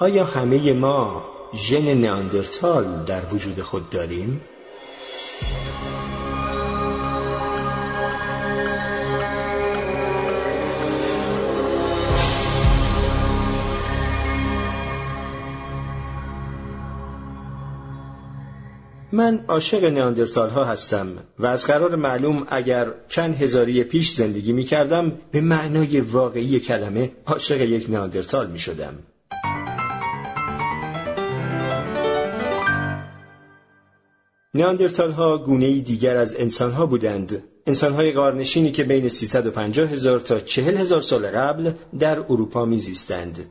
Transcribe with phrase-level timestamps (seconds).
[0.00, 4.40] آیا همه ما ژن نئاندرتال در وجود خود داریم؟
[19.12, 21.08] من عاشق نیاندرتال ها هستم
[21.38, 27.12] و از قرار معلوم اگر چند هزاری پیش زندگی می کردم به معنای واقعی کلمه
[27.26, 28.94] عاشق یک نیاندرتال می شدم.
[34.58, 40.20] نیاندرتال ها گونه دیگر از انسان ها بودند انسان های غارنشینی که بین 350 هزار
[40.20, 43.44] تا 40 هزار سال قبل در اروپا میزیستند.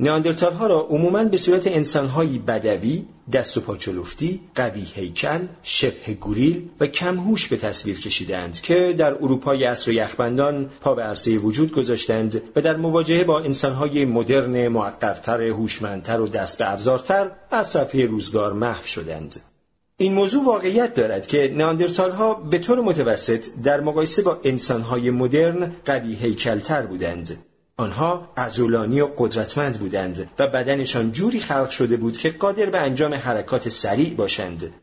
[0.00, 6.68] نیاندرتال ها را عموماً به صورت انسانهایی بدوی، دست و پاچلفتی، قوی هیکل، شبه گوریل
[6.80, 12.42] و کمهوش به تصویر کشیدند که در اروپای عصر یخبندان پا به عرصه وجود گذاشتند
[12.56, 18.52] و در مواجهه با انسانهای مدرن، معقرتر، هوشمندتر و دست به ابزارتر از صفحه روزگار
[18.52, 19.40] محو شدند.
[20.00, 25.76] این موضوع واقعیت دارد که ناندرتال ها به طور متوسط در مقایسه با انسانهای مدرن
[25.84, 27.38] قوی هیکلتر بودند.
[27.76, 33.14] آنها ازولانی و قدرتمند بودند و بدنشان جوری خلق شده بود که قادر به انجام
[33.14, 34.74] حرکات سریع باشند.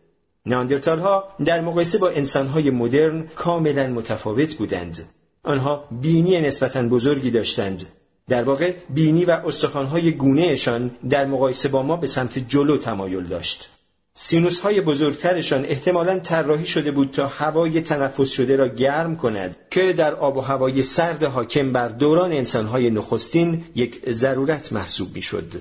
[0.46, 5.06] ناندرتال ها در مقایسه با انسانهای مدرن کاملا متفاوت بودند.
[5.44, 7.86] آنها بینی نسبتا بزرگی داشتند.
[8.30, 13.70] در واقع بینی و استخوانهای گونهشان در مقایسه با ما به سمت جلو تمایل داشت.
[14.18, 19.94] سینوس های بزرگترشان احتمالا طراحی شده بود تا هوای تنفس شده را گرم کند که
[19.94, 25.54] در آب و هوای سرد حاکم بر دوران انسانهای نخستین یک ضرورت محسوب می‌شد.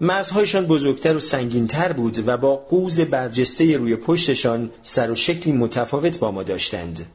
[0.00, 6.18] مرزهایشان بزرگتر و سنگینتر بود و با قوز برجسته روی پشتشان سر و شکلی متفاوت
[6.18, 7.06] با ما داشتند.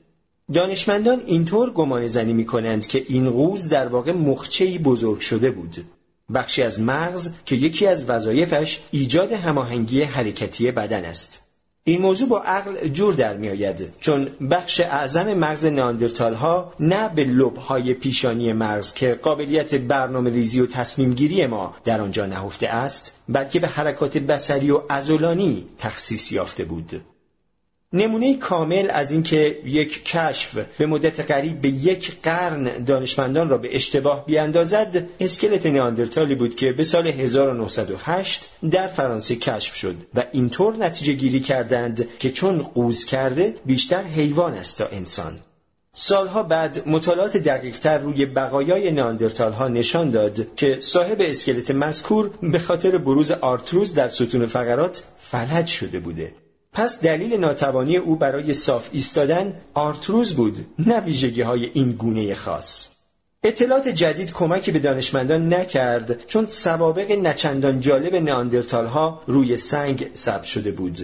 [0.54, 5.86] دانشمندان اینطور گمان زنی می کنند که این قوز در واقع مخچهی بزرگ شده بود.
[6.34, 11.44] بخشی از مغز که یکی از وظایفش ایجاد هماهنگی حرکتی بدن است.
[11.86, 17.10] این موضوع با عقل جور در می آید چون بخش اعظم مغز ناندرتال ها نه
[17.10, 22.26] به لب های پیشانی مغز که قابلیت برنامه ریزی و تصمیم گیری ما در آنجا
[22.26, 27.02] نهفته است بلکه به حرکات بسری و ازولانی تخصیص یافته بود.
[27.94, 33.76] نمونه کامل از اینکه یک کشف به مدت قریب به یک قرن دانشمندان را به
[33.76, 40.76] اشتباه بیاندازد اسکلت نیاندرتالی بود که به سال 1908 در فرانسه کشف شد و اینطور
[40.76, 45.40] نتیجه گیری کردند که چون قوز کرده بیشتر حیوان است تا انسان.
[45.96, 52.60] سالها بعد مطالعات دقیقتر روی بقایای ناندرتال ها نشان داد که صاحب اسکلت مذکور به
[52.60, 56.32] خاطر بروز آرتروز در ستون فقرات فلج شده بوده.
[56.74, 62.88] پس دلیل ناتوانی او برای صاف ایستادن آرتروز بود نه ویژگی های این گونه خاص.
[63.44, 70.44] اطلاعات جدید کمکی به دانشمندان نکرد چون سوابق نه‌چندان جالب ناندرتال ها روی سنگ ثبت
[70.44, 70.98] شده بود.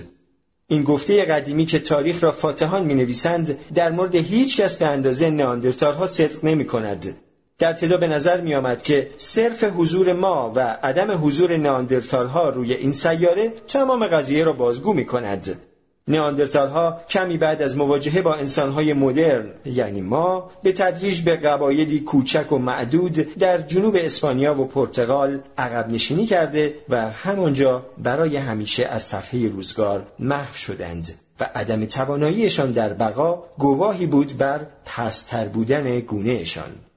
[0.68, 5.30] این گفته قدیمی که تاریخ را فاتحان می نویسند در مورد هیچ کس به اندازه
[5.30, 7.16] ناندرتال ها صدق نمی کند
[7.60, 12.50] در ابتدا به نظر می آمد که صرف حضور ما و عدم حضور ناندرتال ها
[12.50, 15.60] روی این سیاره تمام قضیه را بازگو می کند.
[16.08, 21.36] نیاندرتال ها کمی بعد از مواجهه با انسان های مدرن یعنی ما به تدریج به
[21.36, 28.38] قبایلی کوچک و معدود در جنوب اسپانیا و پرتغال عقب نشینی کرده و همانجا برای
[28.38, 31.10] همیشه از صفحه روزگار محو شدند
[31.40, 36.89] و عدم تواناییشان در بقا گواهی بود بر پستر بودن گونهشان.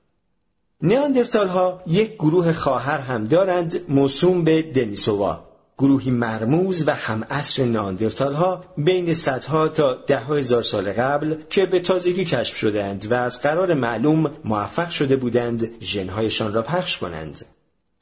[0.82, 5.40] نیاندرتال ها یک گروه خواهر هم دارند موسوم به دنیسووا
[5.78, 11.66] گروهی مرموز و هم اصر ناندرتال ها بین صدها تا ده هزار سال قبل که
[11.66, 17.44] به تازگی کشف شدند و از قرار معلوم موفق شده بودند ژنهایشان را پخش کنند.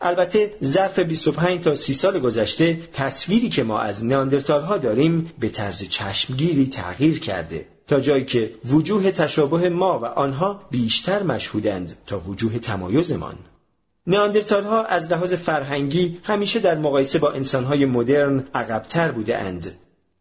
[0.01, 5.49] البته ظرف 25 تا 30 سال گذشته تصویری که ما از نیاندرتال ها داریم به
[5.49, 12.21] طرز چشمگیری تغییر کرده تا جایی که وجوه تشابه ما و آنها بیشتر مشهودند تا
[12.21, 13.34] وجوه تمایزمان
[14.06, 19.75] نیاندرتال ها از لحاظ فرهنگی همیشه در مقایسه با انسانهای مدرن عقبتر بوده اند.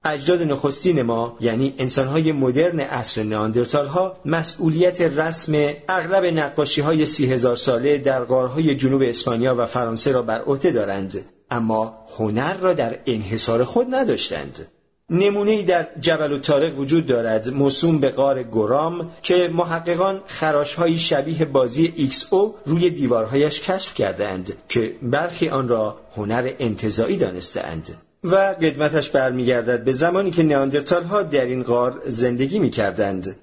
[0.03, 7.33] اجداد نخستین ما یعنی انسانهای مدرن عصر نیاندرتال ها مسئولیت رسم اغلب نقاشی های سی
[7.33, 12.73] هزار ساله در غارهای جنوب اسپانیا و فرانسه را بر عهده دارند اما هنر را
[12.73, 14.67] در انحصار خود نداشتند.
[15.09, 22.55] نمونه در جبل‌الطارق وجود دارد موسوم به غار گورهام که محققان خراشهایی شبیه بازی XO
[22.65, 27.89] روی دیوارهایش کشف کردند که برخی آن را هنر انتزاعی دانستند
[28.23, 33.35] و قدمتش برمیگردد به زمانی که نیاندرتال ها در این غار زندگی می کردند.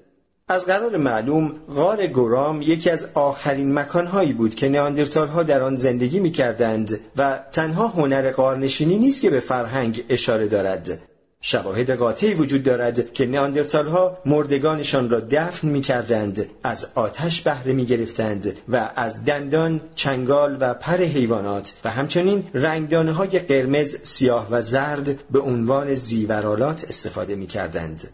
[0.49, 5.75] از قرار معلوم غار گرام یکی از آخرین مکانهایی بود که نیاندرتال ها در آن
[5.75, 10.99] زندگی می کردند و تنها هنر غارنشینی نیست که به فرهنگ اشاره دارد
[11.41, 17.73] شواهد قاطعی وجود دارد که نیاندرتال ها مردگانشان را دفن می کردند از آتش بهره
[17.73, 24.47] می گرفتند و از دندان، چنگال و پر حیوانات و همچنین رنگدانه های قرمز، سیاه
[24.51, 28.09] و زرد به عنوان زیورالات استفاده می کردند.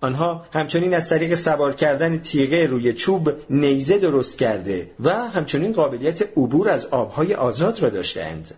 [0.00, 6.22] آنها همچنین از طریق سوار کردن تیغه روی چوب نیزه درست کرده و همچنین قابلیت
[6.22, 8.54] عبور از آبهای آزاد را داشتند.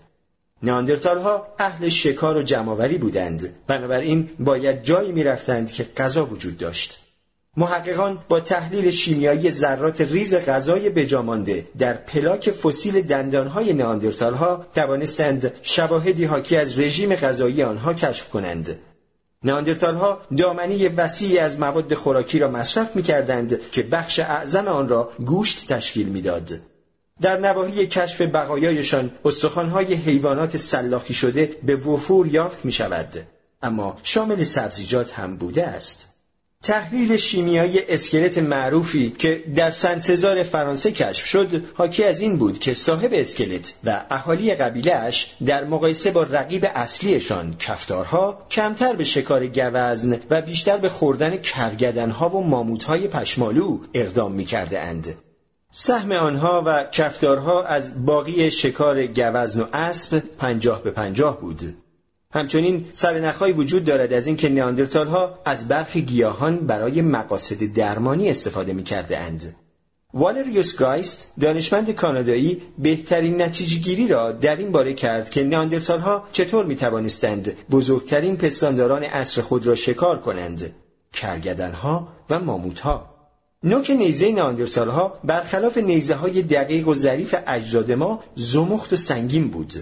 [0.62, 3.54] نیاندرتال ها اهل شکار و جمعآوری بودند.
[3.66, 7.00] بنابراین باید جایی می‌رفتند که غذا وجود داشت.
[7.56, 15.52] محققان با تحلیل شیمیایی ذرات ریز غذای بجامانده در پلاک فسیل دندانهای نیاندرتال ها توانستند
[15.62, 18.78] شواهدی حاکی از رژیم غذایی آنها کشف کنند.
[19.44, 24.88] نیاندرتال ها دامنی وسیعی از مواد خوراکی را مصرف می کردند که بخش اعظم آن
[24.88, 26.60] را گوشت تشکیل می‌داد.
[27.20, 33.18] در نواحی کشف بقایایشان استخوانهای حیوانات سلاخی شده به وفور یافت می شود.
[33.62, 36.18] اما شامل سبزیجات هم بوده است.
[36.62, 42.58] تحلیل شیمیایی اسکلت معروفی که در سن سزار فرانسه کشف شد حاکی از این بود
[42.58, 49.46] که صاحب اسکلت و اهالی قبیلهاش در مقایسه با رقیب اصلیشان کفتارها کمتر به شکار
[49.46, 55.14] گوزن و بیشتر به خوردن کرگدنها و ماموتهای پشمالو اقدام می کرده اند.
[55.80, 61.76] سهم آنها و کفتارها از باقی شکار گوزن و اسب پنجاه به پنجاه بود.
[62.34, 68.72] همچنین سرنخهایی وجود دارد از اینکه نیاندرتال ها از برخی گیاهان برای مقاصد درمانی استفاده
[68.72, 68.84] می.
[70.14, 76.64] والریوس گایست دانشمند کانادایی بهترین نتیجهگیری را در این باره کرد که نیاندرتال ها چطور
[76.64, 80.72] می توانستند بزرگترین پستانداران عصر خود را شکار کنند
[81.12, 83.07] کرگدن ها و ماموت ها
[83.62, 89.48] نوک نیزه نیاندرتال ها برخلاف نیزه های دقیق و ظریف اجداد ما زمخت و سنگین
[89.48, 89.72] بود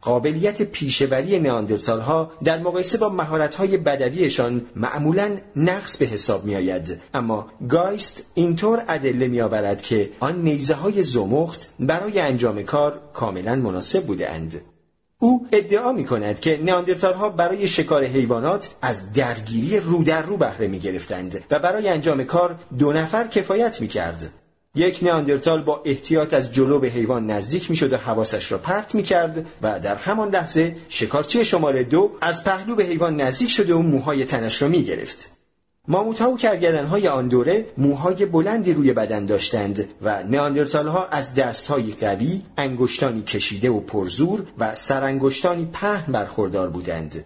[0.00, 6.56] قابلیت پیشه‌وری نیاندرتال ها در مقایسه با مهارت های بدویشان معمولا نقص به حساب می
[6.56, 7.00] آید.
[7.14, 13.54] اما گایست اینطور ادله می آورد که آن نیزه های زمخت برای انجام کار کاملا
[13.54, 14.60] مناسب بوده اند.
[15.26, 20.36] او ادعا می کند که نیاندرتال ها برای شکار حیوانات از درگیری رو در رو
[20.36, 24.30] بهره می گرفتند و برای انجام کار دو نفر کفایت می کرد.
[24.74, 29.02] یک نیاندرتال با احتیاط از جلو به حیوان نزدیک می‌شد و حواسش را پرت می
[29.02, 33.82] کرد و در همان لحظه شکارچی شماره دو از پهلو به حیوان نزدیک شده و
[33.82, 35.35] موهای تنش را می گرفت.
[35.88, 41.06] ماموت ها و کرگدن های آن دوره موهای بلندی روی بدن داشتند و نیاندرتال ها
[41.06, 47.24] از دست های قوی، انگشتانی کشیده و پرزور و سرانگشتانی پهن برخوردار بودند.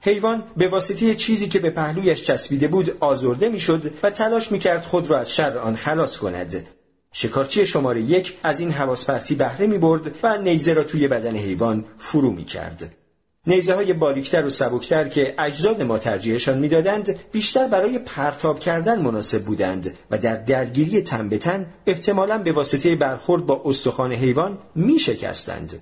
[0.00, 5.10] حیوان به واسطه چیزی که به پهلویش چسبیده بود آزرده می‌شد و تلاش می‌کرد خود
[5.10, 6.66] را از شر آن خلاص کند
[7.12, 11.36] شکارچی شماره یک از این حواس پرسی بهره می برد و نیزه را توی بدن
[11.36, 12.94] حیوان فرو می کرد.
[13.48, 19.44] نیزه های باریکتر و سبکتر که اجزاد ما ترجیحشان می‌دادند بیشتر برای پرتاب کردن مناسب
[19.44, 24.98] بودند و در درگیری تن به تن احتمالا به واسطه برخورد با استخوان حیوان می
[24.98, 25.80] شکستند.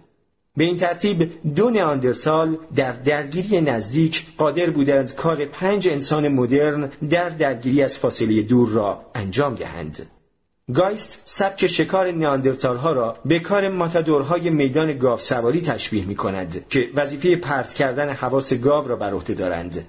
[0.57, 7.29] به این ترتیب دو نیاندرتال در درگیری نزدیک قادر بودند کار پنج انسان مدرن در
[7.29, 10.07] درگیری از فاصله دور را انجام دهند.
[10.75, 16.65] گایست سبک شکار نیاندرتال ها را به کار ماتادورهای میدان گاو سواری تشبیه می کند
[16.69, 19.89] که وظیفه پرت کردن حواس گاو را بر عهده دارند.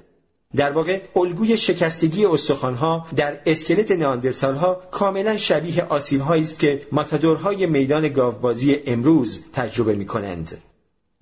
[0.56, 7.66] در واقع الگوی شکستگی استخوانها در اسکلت نیاندرتال ها کاملا شبیه آسیب است که ماتادورهای
[7.66, 10.58] میدان گاوبازی امروز تجربه می کنند.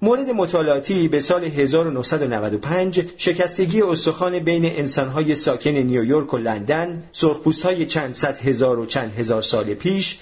[0.05, 8.13] مورد مطالعاتی به سال 1995 شکستگی استخوان بین انسانهای ساکن نیویورک و لندن، سرخپوستهای چند
[8.13, 10.19] صد هزار و چند هزار سال پیش،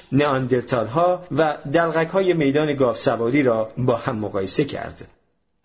[0.94, 1.58] ها و
[2.13, 5.08] های میدان گاف سواری را با هم مقایسه کرد.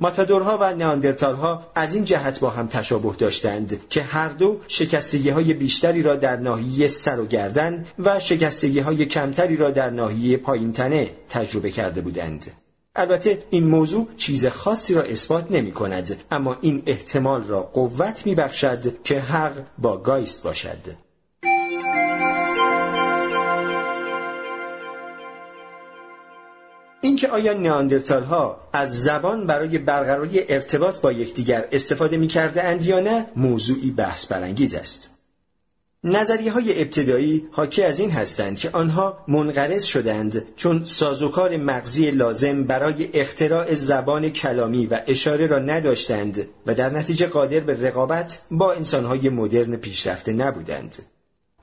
[0.00, 5.54] ماتادورها و ها از این جهت با هم تشابه داشتند که هر دو شکستگی های
[5.54, 10.72] بیشتری را در ناحیه سر و گردن و شکستگی های کمتری را در ناحیه پایین
[10.72, 12.67] تنه تجربه کرده بودند.
[12.98, 18.34] البته این موضوع چیز خاصی را اثبات نمی کند اما این احتمال را قوت می
[18.34, 21.08] بخشد که حق با گایست باشد.
[27.00, 32.84] اینکه آیا نیاندرتال ها از زبان برای برقراری ارتباط با یکدیگر استفاده می کرده اند
[32.86, 35.17] یا نه موضوعی بحث برانگیز است.
[36.04, 42.64] نظریه های ابتدایی حاکی از این هستند که آنها منقرض شدند چون سازوکار مغزی لازم
[42.64, 48.72] برای اختراع زبان کلامی و اشاره را نداشتند و در نتیجه قادر به رقابت با
[48.72, 50.96] انسانهای مدرن پیشرفته نبودند.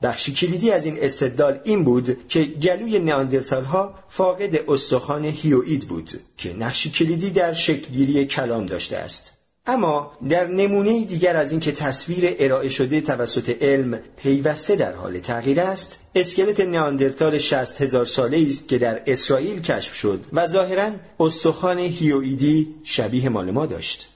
[0.02, 6.10] بخشی کلیدی از این استدلال این بود که گلوی نیاندرتال ها فاقد استخوان هیوئید بود
[6.36, 9.35] که نقشی کلیدی در شکلگیری کلام داشته است.
[9.66, 15.60] اما در نمونه دیگر از اینکه تصویر ارائه شده توسط علم پیوسته در حال تغییر
[15.60, 21.78] است اسکلت نیاندرتال 60 هزار ساله است که در اسرائیل کشف شد و ظاهرا استخوان
[21.78, 24.08] هیوئیدی شبیه مال ما داشت.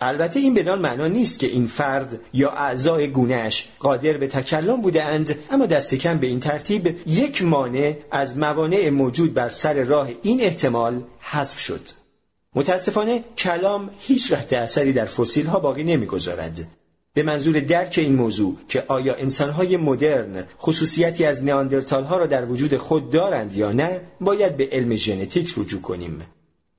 [0.00, 5.38] البته این بدان معنا نیست که این فرد یا اعضای گونهش قادر به تکلم بودند
[5.50, 10.40] اما دست کم به این ترتیب یک مانع از موانع موجود بر سر راه این
[10.40, 12.01] احتمال حذف شد.
[12.54, 16.66] متاسفانه کلام هیچ رهد اثری در فسیل ها باقی نمی‌گذارد.
[17.14, 22.44] به منظور درک این موضوع که آیا انسانهای مدرن خصوصیتی از نیاندرتال ها را در
[22.44, 26.26] وجود خود دارند یا نه باید به علم ژنتیک رجوع کنیم.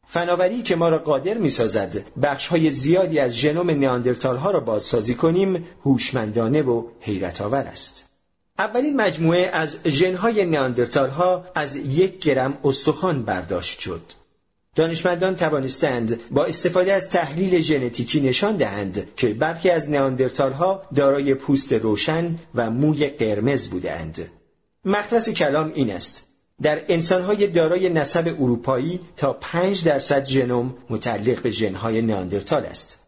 [0.08, 4.60] فناوری که ما را قادر می سازد بخش های زیادی از ژنوم نیاندرتال ها را
[4.60, 8.06] بازسازی کنیم هوشمندانه و حیرت آور است.
[8.60, 14.02] اولین مجموعه از ژنهای نیاندرتال ها از یک گرم استخوان برداشت شد.
[14.76, 21.34] دانشمندان توانستند با استفاده از تحلیل ژنتیکی نشان دهند که برخی از نیاندرتال ها دارای
[21.34, 24.32] پوست روشن و موی قرمز بودند.
[24.86, 26.28] مخلص کلام این است
[26.62, 33.03] در انسانهای دارای نسب اروپایی تا 5 درصد ژنوم متعلق به ژنهای نیاندرتال است.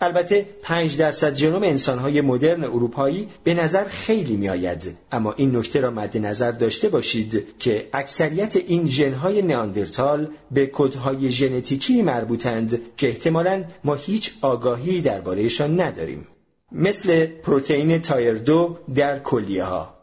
[0.00, 5.80] البته 5 درصد ژنوم انسانهای مدرن اروپایی به نظر خیلی می آید اما این نکته
[5.80, 13.08] را مد نظر داشته باشید که اکثریت این ژنهای نیاندرتال به کدهای ژنتیکی مربوطند که
[13.08, 16.26] احتمالا ما هیچ آگاهی دربارهشان نداریم.
[16.72, 19.95] مثل پروتئین تایر دو در کلیه ها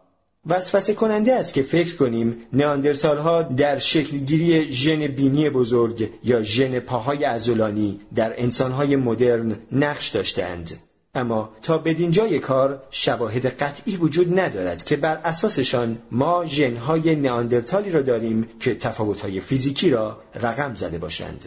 [0.45, 6.79] وسوسه کننده است که فکر کنیم نیاندرتال ها در شکلگیری ژن بینی بزرگ یا ژن
[6.79, 10.79] پاهای ازولانی در انسانهای مدرن نقش داشتند.
[11.15, 17.91] اما تا بدین جای کار شواهد قطعی وجود ندارد که بر اساسشان ما ژنهای نیاندرتالی
[17.91, 21.45] را داریم که تفاوتهای فیزیکی را رقم زده باشند.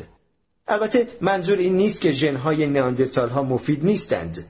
[0.69, 4.45] البته منظور این نیست که ژنهای نیاندرتال ها مفید نیستند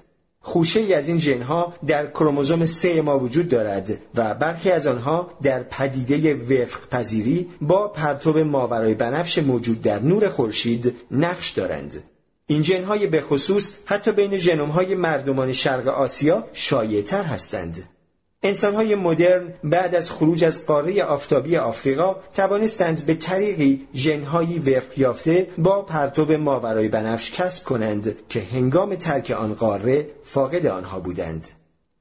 [0.46, 5.30] خوشه ای از این ژنها در کروموزوم سه ما وجود دارد و برخی از آنها
[5.42, 12.02] در پدیده وفق پذیری با پرتو ماورای بنفش موجود در نور خورشید نقش دارند.
[12.46, 17.95] این ژنهای به خصوص حتی بین ژنومهای مردمان شرق آسیا شایعتر هستند.
[18.42, 25.48] انسانهای مدرن بعد از خروج از قاره آفتابی آفریقا توانستند به طریقی ژنهایی وفق یافته
[25.58, 31.48] با پرتو ماورای بنفش کسب کنند که هنگام ترک آن قاره فاقد آنها بودند.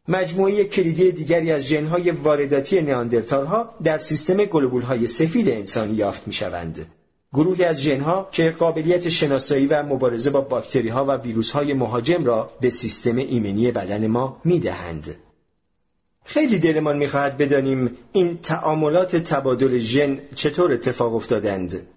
[0.08, 6.28] مجموعه کلیدی دیگری از ژنهای وارداتی نیاندرتال ها در سیستم گلوبول های سفید انسانی یافت
[6.28, 6.86] می شوند.
[7.34, 12.26] گروهی از ژنها که قابلیت شناسایی و مبارزه با باکتری ها و ویروس های مهاجم
[12.26, 15.16] را به سیستم ایمنی بدن ما می دهند.
[16.26, 21.88] خیلی دلمان می‌خواهد بدانیم این تعاملات تبادل ژن چطور اتفاق افتادند.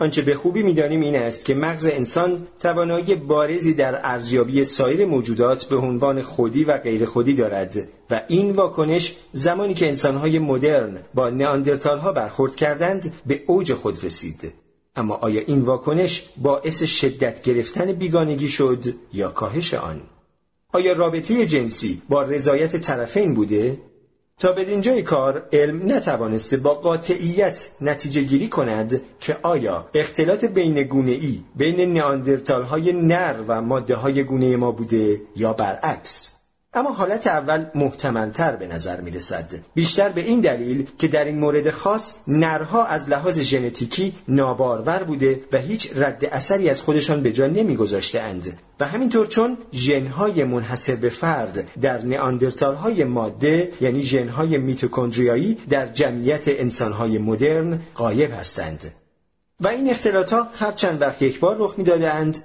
[0.00, 5.64] آنچه به خوبی می‌دانیم این است که مغز انسان توانایی بارزی در ارزیابی سایر موجودات
[5.64, 11.30] به عنوان خودی و غیر خودی دارد و این واکنش زمانی که انسانهای مدرن با
[11.30, 14.52] نیاندرتال ها برخورد کردند به اوج خود رسید.
[14.96, 20.00] اما آیا این واکنش باعث شدت گرفتن بیگانگی شد یا کاهش آن؟
[20.72, 23.78] آیا رابطه جنسی با رضایت طرفین بوده؟
[24.38, 30.82] تا به اینجای کار علم نتوانسته با قاطعیت نتیجه گیری کند که آیا اختلاط بین
[30.82, 36.37] گونه ای بین نیاندرتال های نر و ماده های گونه ما بوده یا برعکس
[36.74, 39.54] اما حالت اول محتملتر به نظر می رسد.
[39.74, 45.40] بیشتر به این دلیل که در این مورد خاص نرها از لحاظ ژنتیکی نابارور بوده
[45.52, 50.44] و هیچ رد اثری از خودشان به جا نمی گذاشته اند و همینطور چون ژنهای
[50.44, 58.32] منحصر به فرد در نیاندرتال های ماده یعنی ژنهای میتوکندریایی در جمعیت انسانهای مدرن غایب
[58.32, 58.92] هستند.
[59.60, 62.44] و این اختلاط هر چند وقت یک بار رخ می‌دادند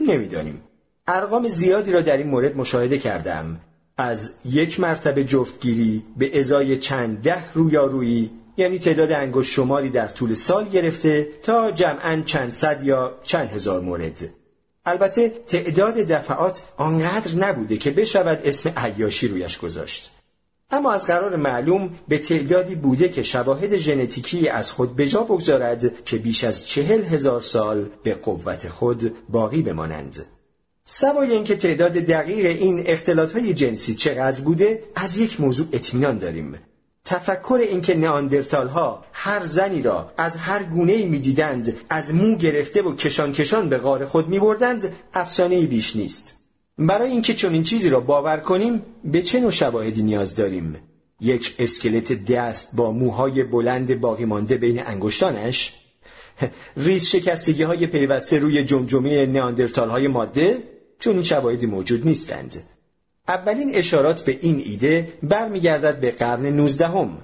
[0.00, 0.62] نمی‌دانیم.
[1.08, 3.60] ارقام زیادی را در این مورد مشاهده کردم.
[3.96, 10.34] از یک مرتبه جفتگیری به ازای چند ده رویارویی یعنی تعداد انگشت شماری در طول
[10.34, 14.28] سال گرفته تا جمعا چند صد یا چند هزار مورد.
[14.84, 20.10] البته تعداد دفعات آنقدر نبوده که بشود اسم عیاشی رویش گذاشت.
[20.70, 26.04] اما از قرار معلوم به تعدادی بوده که شواهد ژنتیکی از خود به جا بگذارد
[26.04, 30.26] که بیش از چهل هزار سال به قوت خود باقی بمانند.
[30.90, 36.54] سوای اینکه تعداد دقیق این اختلاط های جنسی چقدر بوده از یک موضوع اطمینان داریم.
[37.04, 42.82] تفکر اینکه نیاندرتال ها هر زنی را از هر گونه ای می‌دیدند از مو گرفته
[42.82, 46.34] و کشان کشان به غار خود می بردند افسانه بیش نیست.
[46.78, 50.76] برای اینکه چنین چیزی را باور کنیم به چه نوع شواهدی نیاز داریم؟
[51.20, 55.74] یک اسکلت دست با موهای بلند باقی مانده بین انگشتانش؟
[56.76, 62.62] ریز شکستگی های پیوسته روی جمجمه نیاندرتال های ماده؟ چون این شواهدی موجود نیستند.
[63.28, 67.18] اولین اشارات به این ایده برمیگردد به قرن نوزدهم.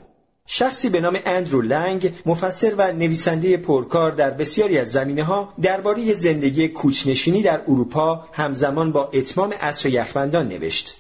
[0.47, 6.15] شخصی به نام اندرو لنگ مفسر و نویسنده پرکار در بسیاری از زمینه ها درباره
[6.15, 10.97] زندگی کوچنشینی در اروپا همزمان با اتمام عصر یخبندان نوشت.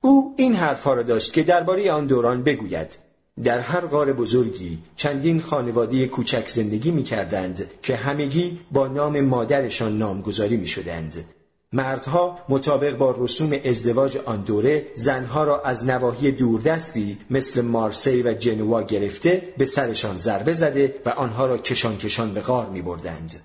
[0.00, 2.98] او این حرفها را داشت که درباره آن دوران بگوید.
[3.42, 9.98] در هر غار بزرگی چندین خانواده کوچک زندگی می کردند که همگی با نام مادرشان
[9.98, 11.24] نامگذاری می شدند.
[11.72, 18.34] مردها مطابق با رسوم ازدواج آن دوره زنها را از نواحی دوردستی مثل مارسی و
[18.34, 23.42] جنوا گرفته به سرشان ضربه زده و آنها را کشان کشان به غار می بردند.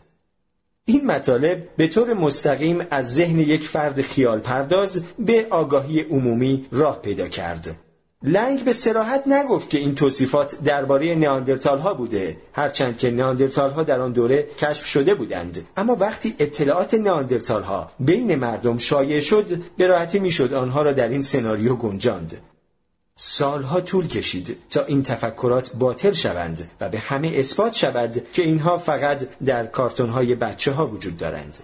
[0.85, 7.01] این مطالب به طور مستقیم از ذهن یک فرد خیال پرداز به آگاهی عمومی راه
[7.01, 7.75] پیدا کرد.
[8.23, 13.83] لنگ به سراحت نگفت که این توصیفات درباره نیاندرتال ها بوده هرچند که نیاندرتال ها
[13.83, 15.67] در آن دوره کشف شده بودند.
[15.77, 21.09] اما وقتی اطلاعات نیاندرتال ها بین مردم شایع شد به راحتی می‌شد آنها را در
[21.09, 22.37] این سناریو گنجاند.
[23.17, 28.77] سالها طول کشید تا این تفکرات باطل شوند و به همه اثبات شود که اینها
[28.77, 31.57] فقط در کارتون های بچه ها وجود دارند.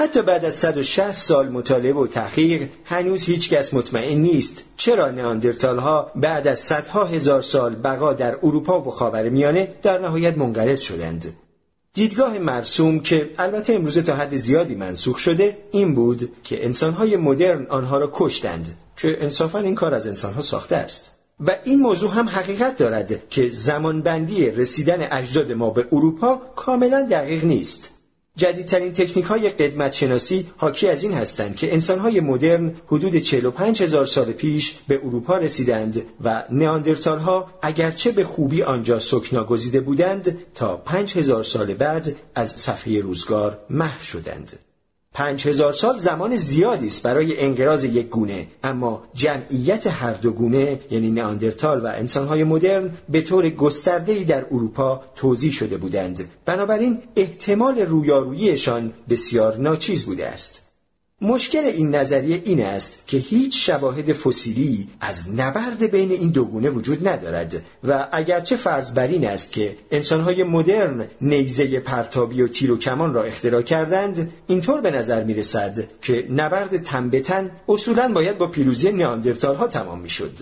[0.00, 5.78] حتی بعد از 160 سال مطالعه و تحقیق هنوز هیچ کس مطمئن نیست چرا نیاندرتال
[5.78, 11.34] ها بعد از صدها هزار سال بقا در اروپا و خاورمیانه در نهایت منقرض شدند.
[11.94, 17.66] دیدگاه مرسوم که البته امروز تا حد زیادی منسوخ شده این بود که انسانهای مدرن
[17.66, 21.10] آنها را کشتند که انصافا این کار از انسانها ساخته است.
[21.40, 27.44] و این موضوع هم حقیقت دارد که زمانبندی رسیدن اجداد ما به اروپا کاملا دقیق
[27.44, 27.99] نیست.
[28.36, 33.82] جدیدترین تکنیک های قدمت شناسی حاکی از این هستند که انسان های مدرن حدود 45
[33.82, 39.80] هزار سال پیش به اروپا رسیدند و نیاندرتال ها اگرچه به خوبی آنجا سکنا گزیده
[39.80, 44.69] بودند تا 5 هزار سال بعد از صفحه روزگار محو شدند.
[45.14, 48.46] پنج هزار سال زمان زیادی است برای انقراض یک گونه.
[48.64, 55.02] اما جمعیت هر دو گونه یعنی نیاندرتال و انسانهای مدرن به طور گسترده‌ای در اروپا
[55.16, 56.30] توضیح شده بودند.
[56.44, 60.69] بنابراین احتمال رویاروییشان بسیار ناچیز بوده است.
[61.22, 66.70] مشکل این نظریه این است که هیچ شواهد فسیلی از نبرد بین این دو گونه
[66.70, 72.72] وجود ندارد و اگرچه فرض بر این است که انسانهای مدرن نیزه پرتابی و تیر
[72.72, 77.22] و کمان را اختراع کردند اینطور به نظر می رسد که نبرد تن به
[77.68, 80.38] اصولا باید با پیروزی نیاندرتال ها تمام می شد.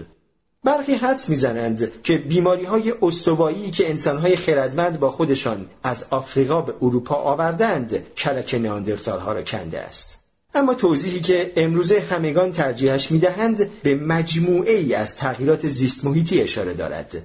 [0.64, 6.74] برخی حدس می‌زنند که بیماری های استوایی که انسانهای خردمند با خودشان از آفریقا به
[6.82, 10.17] اروپا آوردند کلک نیاندرتال ها را کنده است.
[10.54, 16.74] اما توضیحی که امروزه همگان ترجیحش می‌دهند به مجموعه ای از تغییرات زیست محیطی اشاره
[16.74, 17.22] دارد.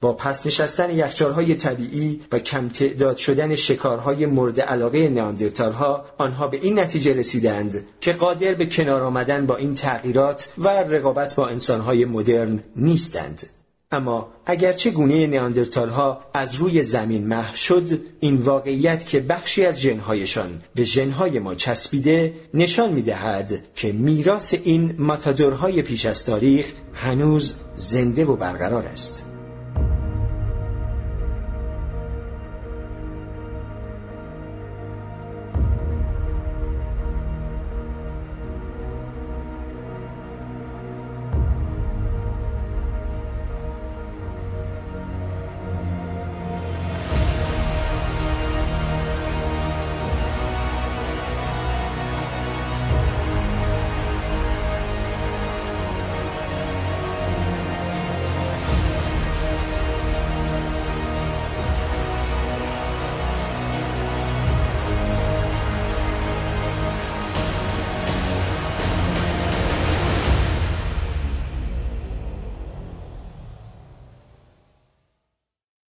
[0.00, 6.48] با پس نشستن یخچالهای طبیعی و کم تعداد شدن شکارهای مورد علاقه نیاندرتال ها آنها
[6.48, 11.48] به این نتیجه رسیدند که قادر به کنار آمدن با این تغییرات و رقابت با
[11.48, 13.46] انسانهای مدرن نیستند.
[13.92, 19.80] اما اگرچه گونه نیاندرتال ها از روی زمین محو شد این واقعیت که بخشی از
[19.80, 27.54] جنهایشان به جنهای ما چسبیده نشان می‌دهد که میراث این ماتادورهای پیش از تاریخ هنوز
[27.76, 29.31] زنده و برقرار است.